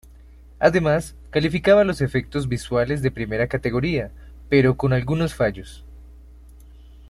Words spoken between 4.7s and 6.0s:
con algunos fallos.